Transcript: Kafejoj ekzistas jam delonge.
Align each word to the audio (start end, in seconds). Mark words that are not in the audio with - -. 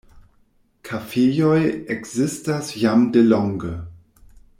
Kafejoj 0.87 1.59
ekzistas 1.95 2.73
jam 2.85 3.05
delonge. 3.19 3.75